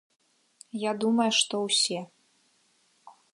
[0.83, 1.99] Я думаю, што ўсе.